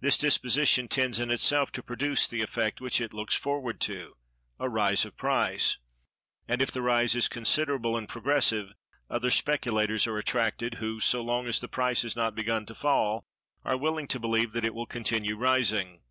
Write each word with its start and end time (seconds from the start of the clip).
This 0.00 0.18
disposition 0.18 0.88
tends 0.88 1.20
in 1.20 1.30
itself 1.30 1.70
to 1.70 1.84
produce 1.84 2.26
the 2.26 2.42
effect 2.42 2.80
which 2.80 3.00
it 3.00 3.14
looks 3.14 3.36
forward 3.36 3.80
to—a 3.80 4.68
rise 4.68 5.04
of 5.04 5.16
price; 5.16 5.78
and, 6.48 6.60
if 6.60 6.72
the 6.72 6.82
rise 6.82 7.14
is 7.14 7.28
considerable 7.28 7.96
and 7.96 8.08
progressive, 8.08 8.72
other 9.08 9.30
speculators 9.30 10.08
are 10.08 10.18
attracted, 10.18 10.78
who, 10.80 10.98
so 10.98 11.22
long 11.22 11.46
as 11.46 11.60
the 11.60 11.68
price 11.68 12.02
has 12.02 12.16
not 12.16 12.34
begun 12.34 12.66
to 12.66 12.74
fall, 12.74 13.24
are 13.64 13.76
willing 13.76 14.08
to 14.08 14.18
believe 14.18 14.50
that 14.50 14.64
it 14.64 14.74
will 14.74 14.84
continue 14.84 15.36
rising. 15.36 16.02